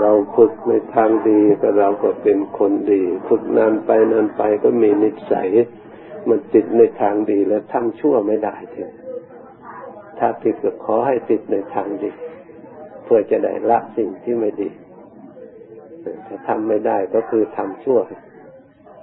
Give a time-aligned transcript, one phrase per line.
[0.00, 5.48] เราฝึกในทางดีก็เราก็เป็นคนดี ฝึกนานไปนานไปก็มีนิสัย
[6.28, 8.92] มันติดในทางดีแล้วทำชั่วไม่ได้เถอะ
[10.18, 12.10] ถ้าติดก็ขอให้ติดในทางดี
[13.04, 14.70] เพื่อจะได้ละสิ่งที่ไม่ดี
[16.26, 18.00] ถ้าทำไม่ได้ก็คือทำชั่ว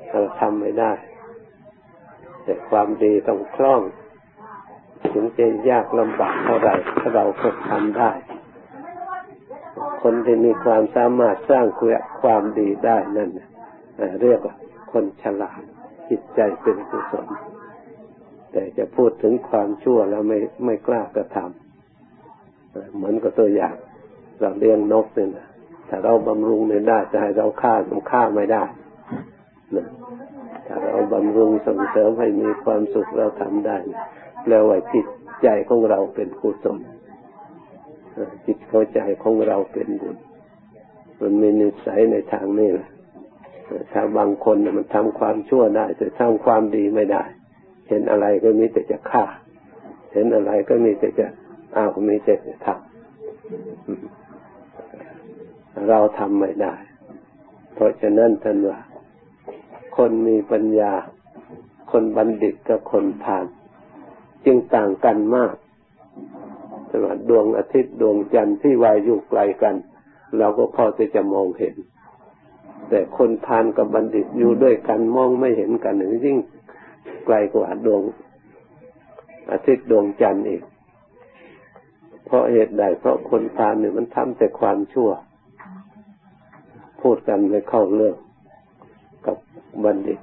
[0.09, 0.93] เราทำไม่ได้
[2.43, 3.81] แต่ความดีต้องคล่อง
[5.11, 8.11] ถึงจะยากลำบากเท่าไหร่ถ้าเราฝึกทำได้
[10.02, 11.66] คนที่มีความสามารถสร้าง
[12.21, 13.29] ความดีได้นั่น
[14.21, 14.55] เรียกว่า
[14.92, 15.61] คนฉลาด
[16.10, 17.28] จิตใจเป็นกุศล
[18.52, 23.75] แต่จะพูดถึงความชั่วแล้วไม่ไม่กล้ากระทำเหมือนกับตัวอย่าง
[24.39, 25.47] เราเลี้ยงนกเนี่ยนะ
[25.89, 28.64] ถ้าเราบำรุงไม่ได้จะให้เราฆ่ามันฆ่าไม่ได้
[29.75, 29.88] นะ
[30.68, 33.77] ถ้าเราบำรุงส่งเสริมให้มีความสุขเราทำได้
[34.44, 35.05] แปลว่าจิต
[35.44, 36.80] ใจของเราเป็นกุศล
[38.45, 40.17] จิตเข้าใจของเราเป็นบุญ
[41.19, 42.89] มันมีนิสัยในทางนี้แหละ
[43.91, 47.23] ถ้าบางคนมันทำความชั่วได้ แต่ทำความดีไม่ได้
[47.87, 49.23] เห็นอะไรก็มีแต่จะฆ่า
[50.13, 51.27] เห็นอะไรก็มีแต่จะ
[51.75, 52.77] อ้าวมีแต่จะทำ
[55.89, 56.73] เราทำไม่ได้
[57.73, 58.79] เพราะฉะนั้นท่านว่า
[59.97, 60.93] คนมีปัญญา
[61.91, 63.45] คนบัณฑิตกับคนผ่าน
[64.45, 65.53] จึงต่างกันมาก
[66.91, 69.75] สำหรับดวงอาทิตย์ดวงจันทร์ที่วายอยู่ไกลกัน
[70.38, 71.75] เราก็พอที่จะมองเห็น
[72.89, 76.38] แต่คนทานกับบัณฑิตอยู่ด้วยกันมองไม่เห็นกันหนึ่งยิ่ง
[77.25, 78.02] ไกลกว่าดวง
[79.52, 80.63] อาทิตย์ดวงจันทร์อีก
[82.25, 85.09] เพราะเหตุใดเพราะคนทานเนี่ยมันทำแต่ความชั่ว
[87.02, 88.17] พูดกันไม่เข้าเรื่อง
[89.25, 89.38] กับ
[89.83, 90.19] บัณฑิต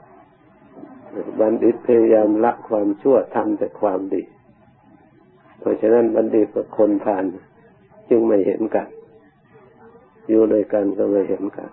[1.40, 4.22] บัณฑิตพยายามละความชั่วทำแต่ความดี
[5.64, 7.24] เพราะฉะนั้นบัณฑิตกับคนทาน
[8.10, 8.88] จึงไม่เห็นกัน
[10.28, 11.70] อยู่ด้วยกันก็ไม่เห็นกัน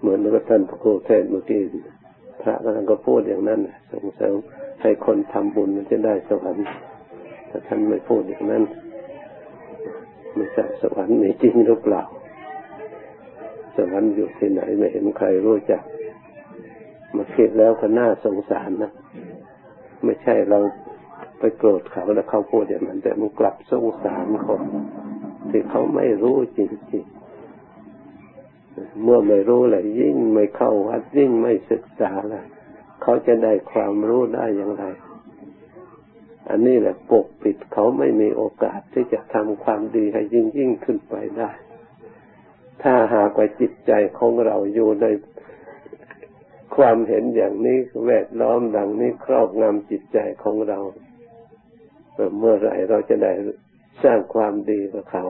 [0.00, 1.62] เหมือนกับท่านพระครูเทศเมื่อกี้
[2.42, 3.60] พระท่านก็พูดอย่างนั้น
[3.92, 4.34] ส่งเสริม
[4.82, 6.66] ให้คนทำบุญมันจะได้สวรรค์
[7.48, 8.62] แต่ท่านไม่พูดอย่างนั้น
[10.34, 12.02] ไม่ใช่สวรรค์มีจริงหรือเปล่า
[13.76, 15.82] สวรรค์อยู่ที่ไหนไม่เห็นใครรู้จัก
[17.16, 18.92] มาคิดแล้วก็น่าสงสารนะ
[20.04, 20.58] ไม่ใช่เรา
[21.38, 24.62] ไปโกรธเขาแล้วเขาพูดอย่างนั้น แต่มันกลับสงสารคน
[25.50, 26.60] ที่เขาไม่รู้จ
[26.92, 32.46] ริงๆเมื่อไม่รู้เลยยิ่งไม่เข้าวัดยิ่งไม่ศึกษาเลย
[33.02, 34.84] เขาจะได้ความรู้ได้อย่างไร
[36.50, 41.50] อันนี้แหละปกปิดเขาไม่มีโอกาสที่จะทำความดีให้ยิ่งยิ่งขึ้นไปได้
[42.82, 45.06] ถ้าหากว่าจิตใจของเราอยู่ใน
[46.76, 50.78] ความเห็นอย่างนี้แวดล้อมดังนี้ครอบงำจิตใจของเรา
[52.38, 53.32] เมื่อไรเราจะได้
[54.02, 55.24] สร้างความดีกับเขา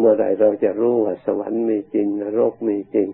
[0.00, 3.08] เมื่อไรเราจะรู้ว่าสวรรค์มีจริงนรกมีจริง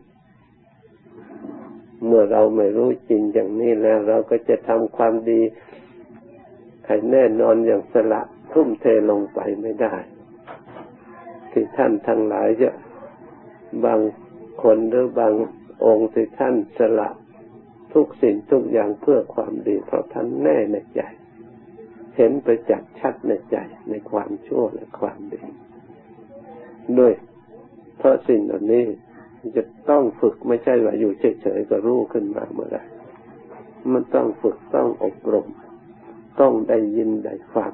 [2.06, 5.40] เมื่อเราไม่รู้จริงอย่างนี้แล้ว เราก็จะทำความดี
[6.86, 8.20] ให้แน่นอนอย่างสละ
[8.52, 9.94] ทุ่มเทลงไปไม่ได้
[11.50, 12.70] ที่ท่านทั้งหลายจะ
[13.84, 14.00] บาง
[14.62, 15.32] คนหรือบาง
[15.86, 17.10] องค์ที่ท่านสละ
[17.94, 21.00] ทุกสิ่งทุกอย่างเพื่อความดี เพราะท่านแน่ในใจ
[22.16, 23.56] เห็นไปจักชัดในใจ
[23.90, 25.42] ในความชั่วและความดี
[26.98, 27.14] ด้วย
[27.98, 28.84] เพราะสิ่งเหล่านี้
[29.56, 32.78] จะต้องฝึกไม่ใช่ว่าอยู่เฉยๆก็รู้ขึ้นมาเมื่อไร
[33.92, 35.46] มันต้องฝึกต้องอบรม
[36.40, 37.72] ต้องได้ยินได้ฟัง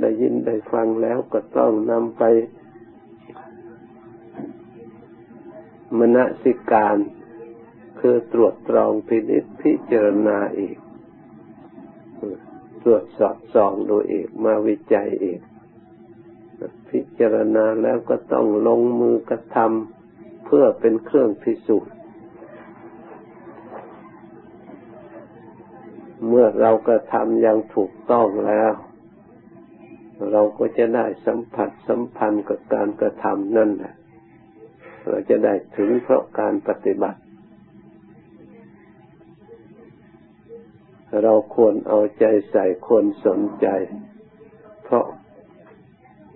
[0.00, 2.22] ได้ยินได้ฟังแล้วก็ต้องนำไป
[5.98, 6.96] มณสิการ
[8.00, 10.78] คือตรวจตรองพินิจพิจารณาอีก
[12.82, 15.40] ตรวจสอบส่องดูอีกมาวิจัยอีก
[16.90, 21.94] พิจารณาแล้วก็ต้องลงมือกระทำเพื่อเป็นเครื่องพิสูจน์
[26.28, 28.72] เมื่อเรากระทำอย่างถูกต้องแล้ว
[30.32, 33.94] เราก็จะได้สัมผัสสัมพันธ์กับการกระทำนั่นแหละ
[35.08, 37.20] เราจะได้ถึงเพราะการปฏิบัติ
[41.22, 43.66] เราควรเอาใจใส่ควรสนใจ
[44.84, 45.06] เพราะ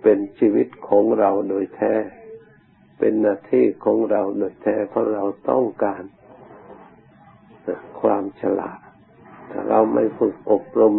[0.01, 1.93] เป็นชีวิตของเราโดยแท้
[2.99, 6.03] เป็นหน้าที่ของเราโดยแท้ เพราะเราต้องการ
[8.01, 8.79] ความฉลาด
[9.51, 10.95] ถ้าเราไม่ฝึกอบรม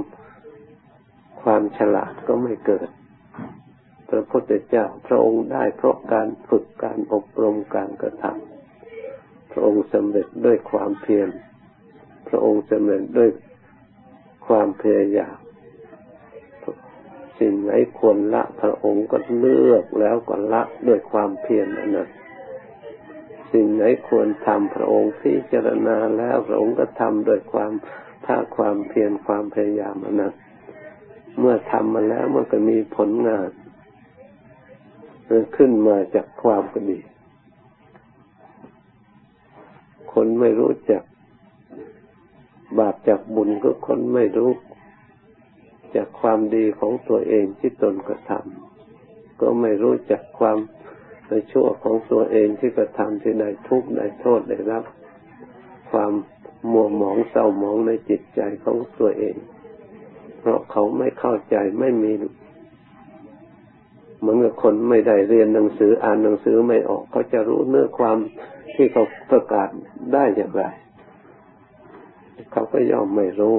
[1.43, 2.89] ความฉลาดก็ไม่เกิด
[4.13, 11.29] พระพุทธเจ้าพระองค์ได้เพราะการฝึกการอบรมการกระทำพระองค์สำเร็จด้วยความเพียร
[12.29, 13.31] พระองค์สำเร็จด้วย
[14.47, 15.37] ความพยายาม
[17.39, 21.99] สิ่งไหนควรละพระองค์ก็เลือกแล้วก็ละด้วยความเพียรนั้น
[23.53, 27.73] สิ่งไหนควรทำพระองค์พิจารณาแล้วพระองค์ก็ทำด้วยความ
[28.25, 30.35] ภาคความเพียรความพยายามนั้น
[31.39, 33.49] เมื่อทำมาแล้วมันก็มีผลงาน
[35.57, 37.01] ขึ้นมาจากความก็ดี
[40.13, 41.03] คนไม่รู้จัก
[42.79, 44.51] บาปจากบุญก็คนไม่รู้
[45.97, 50.59] จากความดีของตัวเองที่ตนกระทำก็ไม่รู้จักความ
[51.29, 54.85] ในชั่วของตัวเองที่กระทำที่ได้ทุกข์ได้โทษได้รับ
[55.91, 56.13] ความ
[56.73, 59.37] มัวหมองเศร้าหมองในจิตใจของตัวเอง
[60.41, 62.13] เพราะเขาไม่เข้าใจไม่มี
[64.23, 68.17] เหมือนกับคนไม่ได้เรียนหนังสืออ่านหนังสือไม่ออก เขาจะรู้เนื้อความ
[68.75, 69.69] ที่เขาประกาศ
[70.13, 70.65] ได้อย่างไร
[72.53, 73.57] เขาก็ย่อมไม่รู้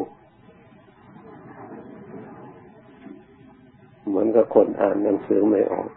[4.07, 5.89] เหมือนกับคนอ่านหนังสือไม่ออก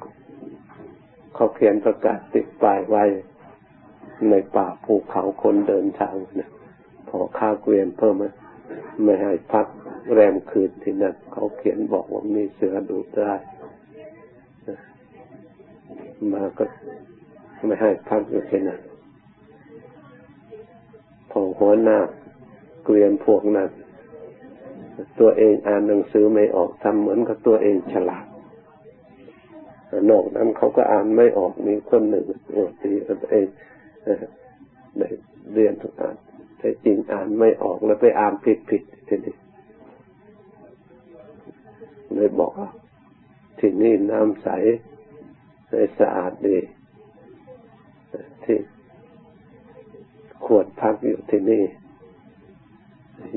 [1.34, 3.04] เขาเขียนประกาศติดป้ายไว้
[4.30, 6.50] ในป่าภูเขาคนเดินทางเนี่ย
[7.08, 8.14] พอค่าเกวียนเพิ่ม
[9.04, 9.66] ไม่ให้พัก
[10.12, 13.34] แรมคืนที่นั่นเขาเขียนบอกว่ามีเสือดูได้
[16.32, 16.64] มาก็
[17.66, 18.80] ไม่ให้พักอยู่ที่นั่น
[21.30, 21.98] พอหัวหน้า
[22.84, 23.68] เกวียนพวกนั้น
[25.20, 28.26] ตัวเองอ่านหนังสือไม่ออกทำเหมือนกับตัวเองฉลาด
[30.10, 32.90] นอกนั้นเขาก็อ่านไม่ออกมีคนหนึ่งโอ้ที
[33.22, 33.46] ตัวเอง
[35.52, 36.16] เรียนทุกอ่าน
[36.58, 39.34] แต่จริงอ่านไม่ออกแล้วไปอ่านผิดผิดทีนี้
[42.14, 42.70] เลยบอกว่า
[43.58, 44.48] ที่นี่น้ำใส
[45.98, 46.58] สะอาดดี
[48.44, 48.58] ที่
[50.44, 51.64] ขวดพักอยู่ที่นี่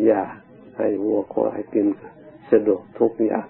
[0.09, 0.23] ยา
[0.77, 1.87] ให้วัวควายกิน
[2.51, 3.47] สะดวกทุกอย่าง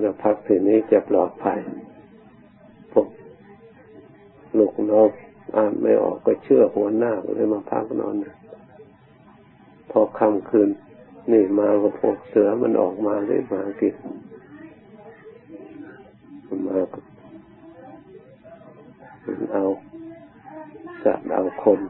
[0.00, 1.58] เราพักที่นี้จะปลอดภัย
[2.92, 3.06] พวก
[4.58, 5.08] ลูกน้อง
[5.56, 8.16] อ่านไม่ออกก็เชื่อหัวหน้าเลยมาพักนอน
[9.90, 10.70] พอค่ำคืน
[11.32, 11.68] นี่มา
[12.00, 13.94] พวกเสือมันออกมาได้มากิน
[16.76, 16.84] มา
[19.52, 19.64] เอา
[21.02, 21.80] สัตว์เอาคน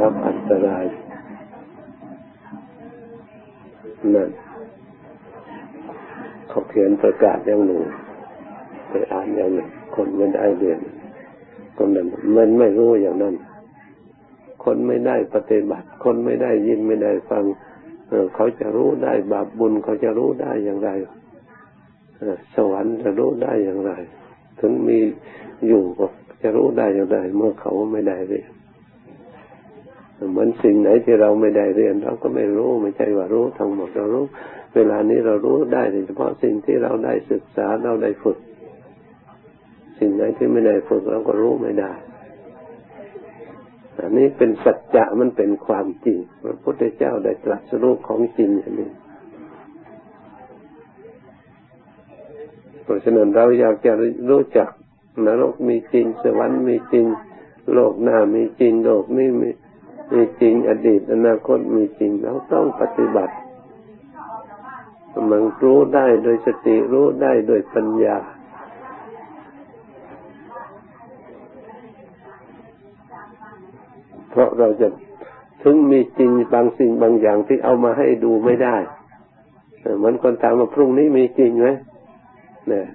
[0.00, 0.84] รับอันตราย
[4.14, 4.30] นั่น
[6.48, 7.82] เขาเขียนประกาศอย่างหนึ่ง
[8.88, 10.80] ไปอ่านอย่างหนึ่งคนไม่ได้เรียน
[11.76, 13.34] คนนั้นมันไม่รู้อย่างนั้น
[14.64, 17.44] คนไม่ได้ปฏิบัติ คนไม่ได้ยินไม่ได้ฟัง
[18.34, 20.90] เขาจะรู้ได้บาปบุญเขาจะรู้ได้อย่างไร
[22.54, 23.92] สวรรค์จะรู้ได้อย่างไร
[24.60, 24.98] ถึงมี
[25.66, 26.06] อยู่ก็
[26.42, 28.50] จะรู้ได้อย่างไร เมื่อเขาไม่ได้เรียน
[30.30, 34.24] เหมือนสิ่งไหนที่เราไม่ได้เรียน เราก็ไม่รู้ไม่ใช่ว่ารู้ทั้งหมดเรารู้
[34.74, 38.38] เวลานี้เรารู้ได้เฉพาะสิ่งที่เราได้ศึกษาเราได้ฝึก
[39.98, 41.92] สิ่งไหนที่ไม่ได้ฝึกเราก็รู้ไม่ได้
[43.98, 48.90] อันนี้เป็นสัจจะมันเป็นความจริงพระพุทธเจ้าได้ตรัสรู้ของจริงอย่างนี้
[52.84, 53.92] เราะฉะนั้นเราอยากจะ
[54.30, 54.68] รู้จัก
[55.26, 57.06] นรกมีจริง สวรรค์มีจริง
[57.72, 59.50] โลกหน้ามีจริง โลกนี้มี
[60.12, 63.34] มีจริง อดีตอนาคตมีจริง เราต้องปฏิบัติ
[65.30, 68.16] มันรู้ได้โดยสติรู้ได้โดยปัญญา
[74.30, 74.88] เพราะเราจะ
[75.62, 78.76] ถึงมีจริงบางสิ่งบางอย่างที่เอามาให้ดูไม่ได้
[79.98, 81.68] เหมือนคนถามว่าพรุ่งนี้มีจริงไหม
[82.68, 82.86] เนี่ย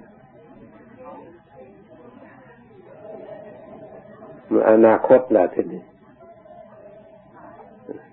[4.70, 5.82] อนาคตแหละทีนี้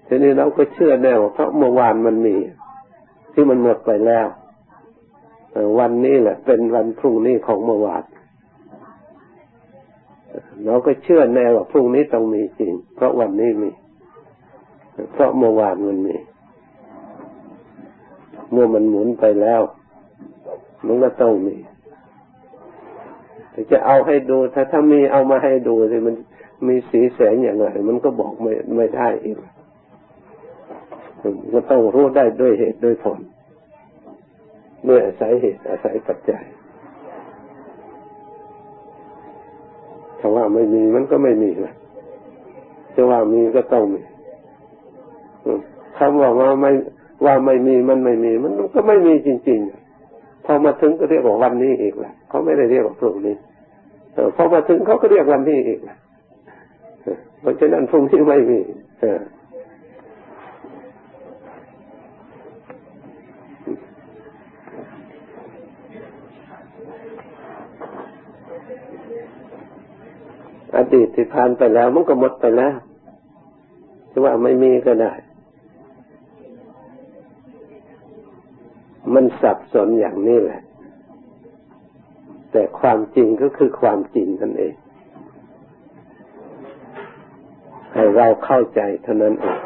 [0.07, 2.35] ทีนี้เราก็เชื่อแน่ว่าเพราะเมื่อวานมันมี
[3.33, 4.27] ที่มันหมดไปแล้ว
[5.79, 8.03] วันนี้แหละ เป็นวันพรุ่งนี้ของเมื่อวาน
[10.65, 13.69] เราก็เชื่อแน่ว่าพรุ่งนี้ต้องมีจริง เพราะวันนี้มี
[15.13, 16.15] เพราะเมื่อวานมันมี
[18.51, 19.61] เมื่อมันหมุนไปแล้ว
[20.87, 21.55] มันก็ต้องมี
[23.51, 26.15] แต่จะเอาให้ดู ถ้าถ้ามีเอามาให้ดูสิมัน
[26.67, 29.37] มีสีแสงอย่างไรมันก็บอกไม่ไม่ได้อีก
[31.53, 33.19] ก็ต้องรู้ได้ด้วยเหตุด้วยผล
[34.89, 36.43] ด้วยอาศัยเหตุอาศัยปัจจัย
[40.19, 41.73] ถ้าว่าไม่มีมันก็ไม่มีละ
[42.95, 44.01] จะว่ามีก็ต้องมี
[45.97, 46.71] คำว่าว่าไม่
[47.25, 49.82] ว่าไม่มีมันไม่มี มันก็ไม่มีจริง ๆ
[50.45, 53.35] พอมาถึงก็เรียกว่าวันนี้อีกแหละเขาไม่ได้เรียกว่าพรุ่งนี้
[54.13, 55.97] เออพอมาถึงเขาก็เรียกวันนี้อีกละ
[57.39, 58.59] เพราะฉะนั้นพรุ่งนี้ไม่มี
[59.01, 59.19] เออ
[70.93, 72.75] ดีตที่ผ่านไปแล้วมันก็หมดไปแล้ว
[74.11, 75.13] จะว่าไม่มีก็ได้
[79.13, 80.61] มันสับสนอย่างนี้แหละ
[82.51, 84.73] แต่ความจริงก็คือความจริงนั่นเอง
[87.93, 89.59] ให้เราเข้าใจเท่านั้นเอง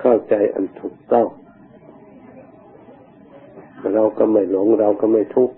[0.00, 1.26] เข้าใจอันถูกต้อง
[3.94, 5.56] เราก็ไม่หลงเราก็ไม่ทุกข์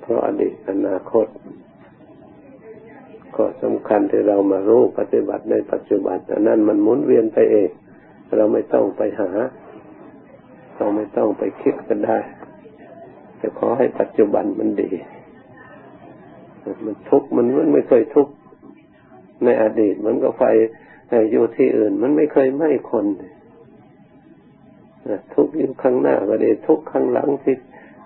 [0.00, 1.26] เพราะอดีตอนาคต
[3.36, 7.70] ก็สำคัญที่เรามารู้ปฏิบัติในปัจจุบันนนั้นมันหมุนเวียนไปเอง
[8.36, 9.30] เราไม่ต้องไปหา
[10.76, 12.18] เราไม่ต้องไปคิดกันได้
[13.38, 14.90] แต่ขอให้ปัจจุบันมันดี
[16.84, 18.32] มันทุกข์มันมันไม่เคยทุกข์
[19.44, 20.44] ในอดีตมันก็ไฟ
[21.32, 23.06] อยู่ที่อื่น มันไม่เคยไหม้คน
[25.34, 27.56] ทุกอยู่ข้างหน้าก็ดีทุกข้างหลังที่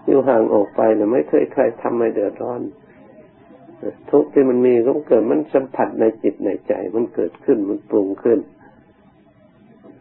[0.07, 2.61] อยู่ห่างออกไปเนี่ยไม่เคยใครทำให้เดือดร้อน
[4.11, 8.39] ทุกที่มันมีก็เกิดมันสัมผัสในจิตในใจ มันเกิดขึ้นมันปรุงขึ้น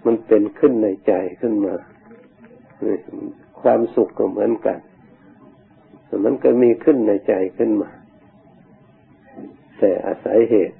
[0.06, 1.76] มันเป็นขึ้นในใจขึ้นมา
[3.62, 4.80] ความสุขก็เหมือนกัน
[6.26, 7.90] มันก็มีขึ้นในใจขึ้นมา
[9.78, 10.78] แต่อาศัยเหตุ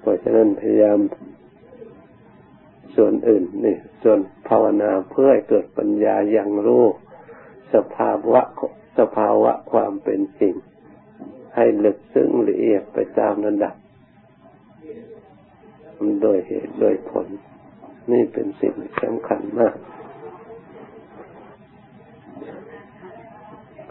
[0.00, 0.98] เพราะฉะนั้นพยายาม
[2.96, 6.84] ส่วนอื่นนี่ส่วนภาวนาเพื่อให้เกิดปัญญาอย่างรู้
[7.74, 8.40] สภาวะ
[8.98, 10.54] สภาวะความเป็นจริง
[11.56, 13.74] ให้ลึกซึ้งละเอียดไปตามระดับ
[16.22, 17.26] โดยเหตุโดยผล
[18.12, 19.76] นี่เป็นสิ่งสำคัญมาก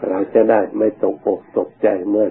[0.08, 2.28] เราจะได้ไม่ตกอกตกใจเมื่อ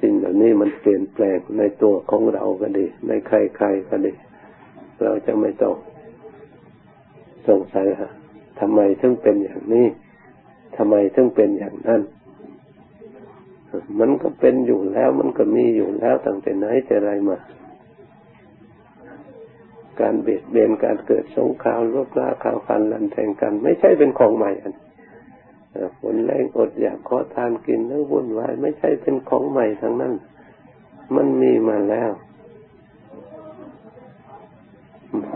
[0.00, 4.12] สิ่งเหล่านี้มันเปลี่ยนแปลงในตัวของเราก็ดี ในใครๆก็ดี
[5.04, 5.74] เราจะไม่ต้อง
[7.48, 8.12] สงสัยฮะ
[8.60, 9.86] ทำไมถึงเป็นอย่างนี้
[10.76, 12.02] ทำไมถึงเป็นอย่างนั้น
[13.98, 17.38] มันก็เป็นอยู่แล้ว มันก็มีอยู่แล้วตั้งแต่ไหนแต่ไรมา
[20.00, 24.74] การเบียดเบียนการเกิดสงครามลบล้าข่าวฟันลันแทงกัน ไม่ใช่เป็นของใหม่อัน
[25.98, 30.14] ฝนแรงอดอยากขอทานกินแล้ววุ่นวายไม่ใช่เป็นของใหม่ทั้งนั้น
[31.16, 32.10] มันมีมาแล้ว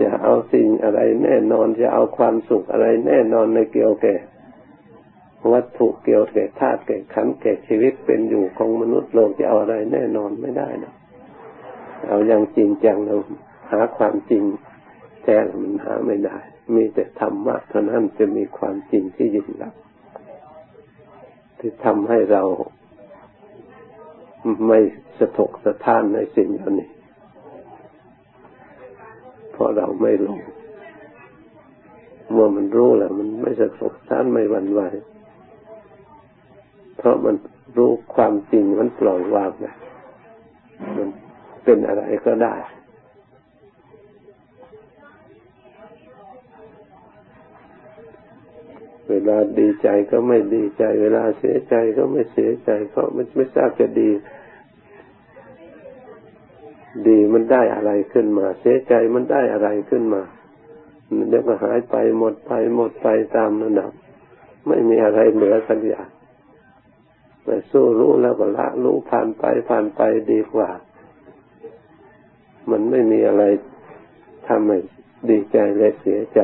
[0.03, 4.15] จะเอาสิ่งอะไรแน่นอนจะเอาความสุขอะไรแน่นอนในเกี่ยวแก่
[5.53, 10.93] วัตถุเกี่ยวแก่ธาตุแก่ขันแก่ชีวิตเป็นอยู่ของมนุษย์โลกจะเอาอะไรแน่นอนไม่ได้นะ
[12.09, 13.17] เอาอย่างจริงจังเรา
[13.71, 14.43] หาความจริง
[15.23, 16.39] แท้มันหาไม่ได้
[16.75, 19.75] มีแต่ธรรมะเท่านั้นจะมีความจริงที่ยิ่งลับ
[21.59, 22.43] ที่ทำให้เรา
[24.67, 24.79] ไม่
[25.19, 26.91] สะทกสะท้านในสิ่งเหล่านี้
[29.61, 30.41] ราะเราไม่ลง
[32.33, 34.81] เมื่อมันรู้แล้ว มันไม่สะทกสะท้านไม่หวั่นไหว
[36.97, 37.37] เพราะมัน
[37.77, 39.75] รู้ความจริงมันปล่อยวางนะ
[40.97, 41.09] มัน
[41.65, 42.55] เป็นอะไรก็ได้
[49.11, 54.11] เวลาดีใจก็ไม่ดีใจ เวลาเสียใจก็ไม่เสียใจ เพราะมันไม่ทราบจะดี
[57.07, 60.23] ดีมันได้อะไรขึ้นมา เสียใจมันได้อะไรขึ้นมา
[61.29, 63.93] เดี๋ยวก็หายไปหมดไปหมดไปตามระดับ
[64.67, 66.09] ไม่มีอะไรเหลือสักอย่าง
[67.45, 70.01] แต่สู้รู้แล้วก็ละรู้ผ่านไปผ่านไป
[70.33, 70.71] ดีกว่า
[72.71, 73.43] มันไม่มีอะไร
[74.49, 74.79] ทำให้
[75.29, 76.41] ดีใจและเสียใจ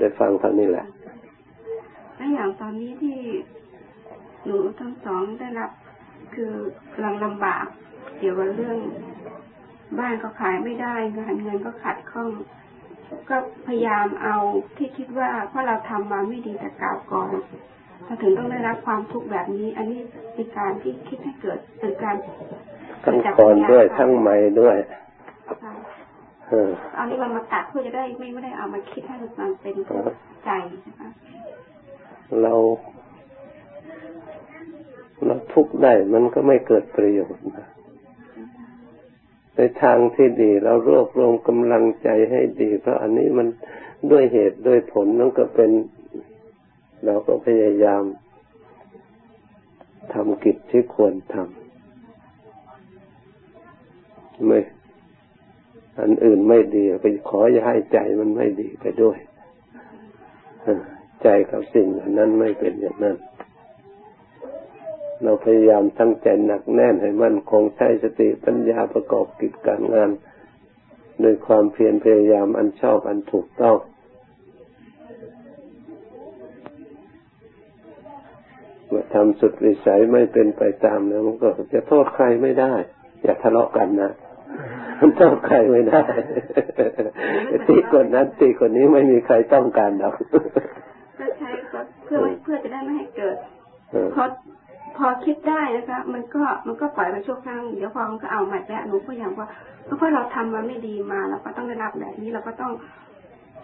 [0.00, 0.86] ได้ ฟังเท่านี้แหละ
[2.16, 3.18] และอย่างตอนนี้ที่
[4.44, 5.70] หนูทั้งสองได้รับ
[6.34, 6.52] คือ
[6.92, 7.66] กำลังลำบาก
[8.18, 8.78] เกี่ยวกับเรื่อง
[9.98, 12.30] บ้านก็ขายไม่ได้เงินเงินก็ขัดข้อง
[13.30, 13.36] ก็
[13.66, 14.36] พยายามเอา
[14.76, 17.30] ที่คิดว่าเพราะเราทำมาไม่ดีแต่กล่าวก่อน
[18.06, 20.00] ถ้าถึงต้องได้รับความทุกข์แบบนี้ อันนี้
[20.34, 22.16] เป็นการที่คิดให้เกิดเป็นการ
[23.04, 24.76] ทั้งก่อนด้วยทั้งใหม่ด้วย
[26.94, 29.74] เอานี้มันมาตัดเพื่อจะได้ไม่ไม่ได้เอามาคิดให้มันเป็น
[30.44, 30.50] ใจ
[30.86, 31.08] นะคะ
[32.42, 32.54] เรา
[35.26, 37.66] เราทุกข์ได้มันก็ไม่เกิดประโยชน์นะ
[39.54, 43.46] ในทางที่ดี เรารวบรวมกำลังใจให้ดี เพราะอันนี้มัน
[44.10, 45.70] ด้วยเหตุด้วยผลนั่นก็เป็น
[47.04, 48.02] เราก็พยายาม
[50.12, 51.44] ทำกิจที่ควรทำ
[54.46, 54.58] ไม่
[56.02, 59.18] อันอื่นไม่ดีไปขออย่าให้ใจมันไม่ดีไปด้วย
[61.22, 61.86] ใจกับสิ่ง
[62.18, 63.16] นั้นไม่เป็นอย่างนั้น
[65.22, 70.10] เราพยายามตั้งใจหนักแน่นให้มั่นคงใช้สติปัญญาประกอบกิจการงาน
[71.20, 73.76] โดยความเพียรพยายามอันชอบอันถูกต้อง
[78.86, 82.74] เมื่อทำสุดวิสัยไม่เป็นไปตามแล้วมันก็จะโทษใครไม่ได้
[83.22, 84.12] อย่าทะเลาะกันนะ
[85.00, 86.02] มันโทษใครไม่ได้
[87.68, 90.14] ตีคนนั้นตีคนนี้ไม่มีใครต้องการหรอก
[91.18, 91.50] ก็ใช้
[92.04, 93.36] เพื่อเพื่อจะได้ไม่ให้เกิด
[94.12, 94.28] เพราะ
[94.96, 99.48] พอคิดได้นะคะ มันก็มันก็ปล่อยไปชั่วครั้งเดี๋ยวพอมันก็เอาใหม่แล้วหนูก็อย่างว่า
[99.84, 102.72] เพราะเราทำมาไม่ดีมาเราก็ต้องได้รับแบบนี้เราก็ต้อง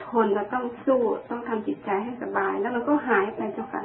[0.06, 3.82] ทนเราต้องสู้ต้องทำจิตใจให้สบาย แล้วมันก็หายไปเจ้าค่ะ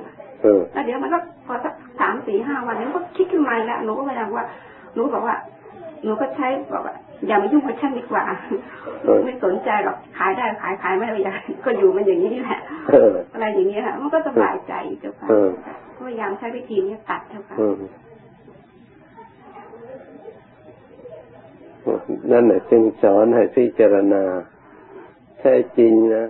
[0.74, 4.46] แล้วเดี๋ยวมันก็พอสักสามสี่ห้าวันนี้ก็คิดขึ้นมาแล้วหนูก็พยายามว่า
[4.94, 5.36] หนูบอกว่า
[6.04, 6.96] หนูก็ใช้บอกว่า
[7.28, 8.24] อย่ามายุ่งกับฉันดีกว่า
[9.26, 11.36] ไม่สนใจหรอกขายได้ขายขายไม่ได้
[11.66, 12.60] ก็อยู่มันอย่างนี้แหละ
[13.34, 15.28] อะไรอย่างนี้ค่ะมันก็สบายใจเจ้าค่ะ
[16.08, 17.58] พยายามใช้วิธีนี้ตัดเจ้าค่ะ
[22.32, 24.24] นั่นแหละจึงสอนให้พิจารณา
[25.40, 26.26] แท้จริงนะ